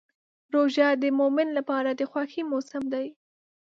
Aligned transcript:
روژه 0.53 0.87
د 1.03 1.03
مؤمن 1.19 1.47
لپاره 1.57 1.89
د 1.93 2.01
خوښۍ 2.11 2.41
موسم 2.51 2.83
دی. 2.93 3.07